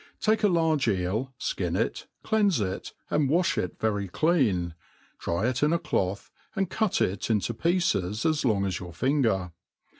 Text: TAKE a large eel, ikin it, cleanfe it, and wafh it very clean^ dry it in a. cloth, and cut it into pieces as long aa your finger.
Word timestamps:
TAKE 0.19 0.41
a 0.41 0.47
large 0.47 0.87
eel, 0.87 1.31
ikin 1.39 1.77
it, 1.79 2.07
cleanfe 2.25 2.59
it, 2.59 2.93
and 3.11 3.29
wafh 3.29 3.55
it 3.55 3.79
very 3.79 4.09
clean^ 4.09 4.73
dry 5.19 5.45
it 5.45 5.61
in 5.61 5.71
a. 5.71 5.77
cloth, 5.77 6.31
and 6.55 6.71
cut 6.71 7.01
it 7.01 7.29
into 7.29 7.53
pieces 7.53 8.25
as 8.25 8.43
long 8.43 8.65
aa 8.65 8.71
your 8.79 8.93
finger. 8.93 9.51